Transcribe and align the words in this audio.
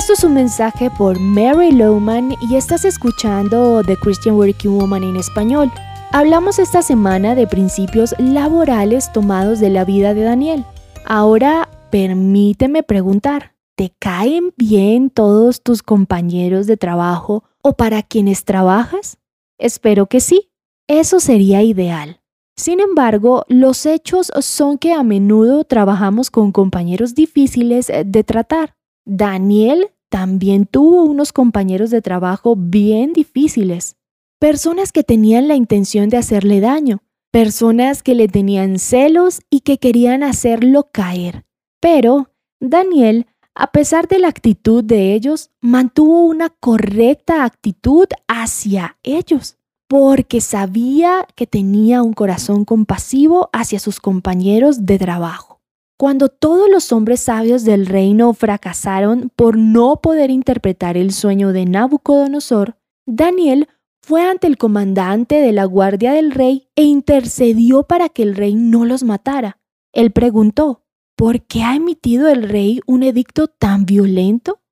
Esto 0.00 0.14
es 0.14 0.24
un 0.24 0.32
mensaje 0.32 0.90
por 0.90 1.20
Mary 1.20 1.72
Lowman 1.72 2.34
y 2.40 2.56
estás 2.56 2.86
escuchando 2.86 3.82
The 3.84 3.98
Christian 3.98 4.36
Working 4.36 4.78
Woman 4.78 5.04
en 5.04 5.16
español. 5.16 5.70
Hablamos 6.10 6.58
esta 6.58 6.80
semana 6.80 7.34
de 7.34 7.46
principios 7.46 8.14
laborales 8.18 9.12
tomados 9.12 9.60
de 9.60 9.68
la 9.68 9.84
vida 9.84 10.14
de 10.14 10.22
Daniel. 10.22 10.64
Ahora 11.04 11.68
permíteme 11.90 12.82
preguntar, 12.82 13.52
¿te 13.76 13.92
caen 13.98 14.54
bien 14.56 15.10
todos 15.10 15.62
tus 15.62 15.82
compañeros 15.82 16.66
de 16.66 16.78
trabajo 16.78 17.44
o 17.60 17.74
para 17.74 18.02
quienes 18.02 18.46
trabajas? 18.46 19.18
Espero 19.58 20.06
que 20.06 20.20
sí. 20.20 20.50
Eso 20.88 21.20
sería 21.20 21.62
ideal. 21.62 22.22
Sin 22.56 22.80
embargo, 22.80 23.44
los 23.48 23.84
hechos 23.84 24.32
son 24.40 24.78
que 24.78 24.94
a 24.94 25.02
menudo 25.02 25.64
trabajamos 25.64 26.30
con 26.30 26.52
compañeros 26.52 27.14
difíciles 27.14 27.92
de 28.06 28.24
tratar. 28.24 28.79
Daniel 29.12 29.90
también 30.08 30.66
tuvo 30.66 31.02
unos 31.02 31.32
compañeros 31.32 31.90
de 31.90 32.00
trabajo 32.00 32.54
bien 32.56 33.12
difíciles, 33.12 33.96
personas 34.38 34.92
que 34.92 35.02
tenían 35.02 35.48
la 35.48 35.56
intención 35.56 36.10
de 36.10 36.16
hacerle 36.16 36.60
daño, 36.60 37.02
personas 37.32 38.04
que 38.04 38.14
le 38.14 38.28
tenían 38.28 38.78
celos 38.78 39.40
y 39.50 39.62
que 39.62 39.78
querían 39.78 40.22
hacerlo 40.22 40.90
caer. 40.92 41.44
Pero 41.80 42.30
Daniel, 42.60 43.26
a 43.56 43.72
pesar 43.72 44.06
de 44.06 44.20
la 44.20 44.28
actitud 44.28 44.84
de 44.84 45.12
ellos, 45.14 45.50
mantuvo 45.60 46.24
una 46.24 46.48
correcta 46.48 47.44
actitud 47.44 48.06
hacia 48.28 48.96
ellos, 49.02 49.56
porque 49.88 50.40
sabía 50.40 51.26
que 51.34 51.48
tenía 51.48 52.04
un 52.04 52.12
corazón 52.12 52.64
compasivo 52.64 53.50
hacia 53.52 53.80
sus 53.80 53.98
compañeros 53.98 54.86
de 54.86 55.00
trabajo. 55.00 55.59
Cuando 56.00 56.30
todos 56.30 56.70
los 56.70 56.92
hombres 56.92 57.20
sabios 57.20 57.62
del 57.62 57.84
reino 57.84 58.32
fracasaron 58.32 59.30
por 59.36 59.58
no 59.58 60.00
poder 60.00 60.30
interpretar 60.30 60.96
el 60.96 61.12
sueño 61.12 61.52
de 61.52 61.66
Nabucodonosor, 61.66 62.78
Daniel 63.04 63.68
fue 64.00 64.22
ante 64.22 64.46
el 64.46 64.56
comandante 64.56 65.42
de 65.42 65.52
la 65.52 65.66
guardia 65.66 66.14
del 66.14 66.30
rey 66.30 66.70
e 66.74 66.84
intercedió 66.84 67.82
para 67.82 68.08
que 68.08 68.22
el 68.22 68.34
rey 68.34 68.54
no 68.54 68.86
los 68.86 69.02
matara. 69.02 69.58
Él 69.92 70.10
preguntó, 70.10 70.86
¿por 71.16 71.42
qué 71.42 71.64
ha 71.64 71.76
emitido 71.76 72.28
el 72.28 72.44
rey 72.44 72.80
un 72.86 73.02
edicto 73.02 73.48
tan 73.48 73.84
violento? 73.84 74.62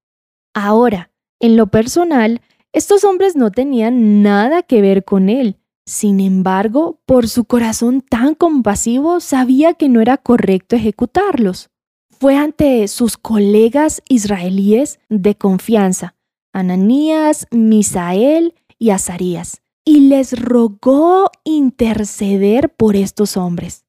Ahora, 0.54 1.12
en 1.40 1.58
lo 1.58 1.66
personal, 1.66 2.40
estos 2.72 3.04
hombres 3.04 3.36
no 3.36 3.50
tenían 3.50 4.22
nada 4.22 4.62
que 4.62 4.80
ver 4.80 5.04
con 5.04 5.28
él. 5.28 5.58
Sin 5.88 6.20
embargo, 6.20 7.00
por 7.06 7.28
su 7.28 7.44
corazón 7.44 8.02
tan 8.02 8.34
compasivo, 8.34 9.20
sabía 9.20 9.72
que 9.72 9.88
no 9.88 10.02
era 10.02 10.18
correcto 10.18 10.76
ejecutarlos. 10.76 11.70
Fue 12.10 12.36
ante 12.36 12.86
sus 12.88 13.16
colegas 13.16 14.02
israelíes 14.06 15.00
de 15.08 15.34
confianza, 15.34 16.14
Ananías, 16.52 17.46
Misael 17.52 18.54
y 18.78 18.90
Azarías, 18.90 19.62
y 19.82 20.00
les 20.00 20.38
rogó 20.38 21.30
interceder 21.44 22.68
por 22.68 22.94
estos 22.94 23.38
hombres. 23.38 23.86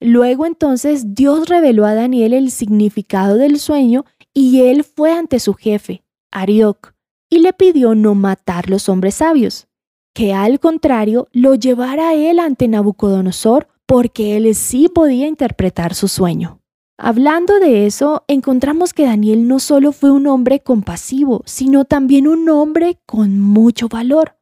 Luego 0.00 0.46
entonces 0.46 1.14
Dios 1.14 1.50
reveló 1.50 1.84
a 1.84 1.92
Daniel 1.92 2.32
el 2.32 2.50
significado 2.50 3.36
del 3.36 3.58
sueño 3.58 4.06
y 4.32 4.62
él 4.62 4.84
fue 4.84 5.12
ante 5.12 5.38
su 5.38 5.52
jefe, 5.52 6.02
Arioc, 6.30 6.94
y 7.28 7.40
le 7.40 7.52
pidió 7.52 7.94
no 7.94 8.14
matar 8.14 8.70
los 8.70 8.88
hombres 8.88 9.16
sabios, 9.16 9.68
que 10.14 10.34
al 10.34 10.60
contrario 10.60 11.28
lo 11.32 11.54
llevara 11.54 12.14
él 12.14 12.38
ante 12.38 12.68
Nabucodonosor 12.68 13.68
porque 13.86 14.36
él 14.36 14.54
sí 14.54 14.88
podía 14.88 15.26
interpretar 15.26 15.94
su 15.94 16.08
sueño. 16.08 16.60
Hablando 16.98 17.58
de 17.58 17.86
eso, 17.86 18.24
encontramos 18.28 18.92
que 18.92 19.04
Daniel 19.04 19.48
no 19.48 19.58
solo 19.58 19.92
fue 19.92 20.10
un 20.10 20.26
hombre 20.26 20.60
compasivo, 20.60 21.42
sino 21.46 21.84
también 21.84 22.28
un 22.28 22.48
hombre 22.48 23.00
con 23.06 23.40
mucho 23.40 23.88
valor. 23.88 24.36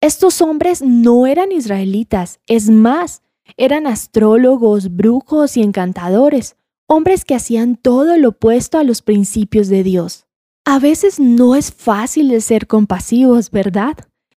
Estos 0.00 0.40
hombres 0.42 0.82
no 0.82 1.26
eran 1.26 1.50
israelitas, 1.50 2.38
es 2.46 2.70
más, 2.70 3.22
eran 3.56 3.86
astrólogos, 3.86 4.94
brujos 4.94 5.56
y 5.56 5.62
encantadores, 5.62 6.56
hombres 6.86 7.24
que 7.24 7.34
hacían 7.34 7.76
todo 7.76 8.16
lo 8.16 8.30
opuesto 8.30 8.78
a 8.78 8.84
los 8.84 9.02
principios 9.02 9.68
de 9.68 9.82
Dios. 9.82 10.26
A 10.64 10.78
veces 10.78 11.18
no 11.18 11.56
es 11.56 11.72
fácil 11.72 12.28
de 12.28 12.40
ser 12.40 12.66
compasivos, 12.66 13.50
¿verdad? 13.50 13.96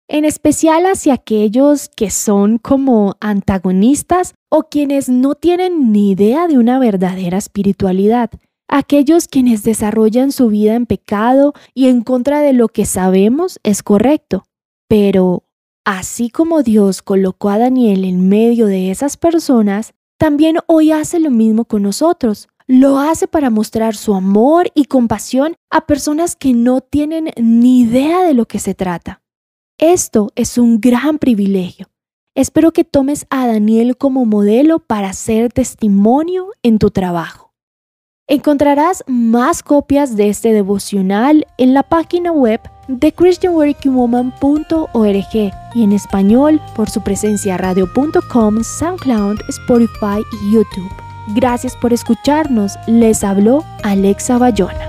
En 0.07 0.25
especial 0.25 0.85
hacia 0.85 1.13
aquellos 1.13 1.89
que 1.89 2.11
son 2.11 2.57
como 2.57 3.15
antagonistas 3.19 4.33
o 4.49 4.63
quienes 4.63 5.09
no 5.09 5.35
tienen 5.35 5.91
ni 5.91 6.11
idea 6.11 6.47
de 6.47 6.57
una 6.57 6.79
verdadera 6.79 7.37
espiritualidad, 7.37 8.29
aquellos 8.67 9.27
quienes 9.27 9.63
desarrollan 9.63 10.31
su 10.31 10.49
vida 10.49 10.75
en 10.75 10.85
pecado 10.85 11.53
y 11.73 11.87
en 11.87 12.01
contra 12.01 12.41
de 12.41 12.53
lo 12.53 12.67
que 12.67 12.85
sabemos 12.85 13.59
es 13.63 13.81
correcto. 13.81 14.45
Pero 14.87 15.45
Así 15.85 16.31
como 16.31 16.63
Dios 16.63 17.03
colocó 17.03 17.49
a 17.49 17.59
Daniel 17.59 18.05
en 18.05 18.27
medio 18.27 18.65
de 18.65 18.89
esas 18.89 19.17
personas, 19.17 19.93
también 20.17 20.57
hoy 20.65 20.91
hace 20.91 21.19
lo 21.19 21.29
mismo 21.29 21.65
con 21.65 21.83
nosotros. 21.83 22.47
Lo 22.65 22.97
hace 22.97 23.27
para 23.27 23.51
mostrar 23.51 23.95
su 23.95 24.15
amor 24.15 24.71
y 24.73 24.85
compasión 24.85 25.53
a 25.69 25.85
personas 25.85 26.35
que 26.35 26.53
no 26.53 26.81
tienen 26.81 27.29
ni 27.37 27.81
idea 27.81 28.23
de 28.23 28.33
lo 28.33 28.47
que 28.47 28.57
se 28.57 28.73
trata. 28.73 29.21
Esto 29.77 30.31
es 30.35 30.57
un 30.57 30.79
gran 30.79 31.19
privilegio. 31.19 31.87
Espero 32.33 32.71
que 32.71 32.85
tomes 32.85 33.25
a 33.29 33.45
Daniel 33.45 33.97
como 33.97 34.25
modelo 34.25 34.79
para 34.79 35.11
ser 35.11 35.51
testimonio 35.51 36.47
en 36.63 36.79
tu 36.79 36.91
trabajo. 36.91 37.51
Encontrarás 38.27 39.03
más 39.05 39.61
copias 39.63 40.15
de 40.15 40.29
este 40.29 40.53
devocional 40.53 41.45
en 41.57 41.73
la 41.73 41.83
página 41.83 42.31
web 42.31 42.61
de 42.87 43.11
christianworkingwoman.org 43.11 45.51
y 45.75 45.83
en 45.83 45.91
español 45.91 46.61
por 46.73 46.89
su 46.89 47.01
presencia 47.01 47.57
radio.com, 47.57 48.63
SoundCloud, 48.63 49.41
Spotify 49.49 50.23
y 50.41 50.53
YouTube. 50.53 50.89
Gracias 51.35 51.75
por 51.75 51.91
escucharnos. 51.91 52.77
Les 52.87 53.25
habló 53.25 53.65
Alexa 53.83 54.37
Bayona. 54.37 54.84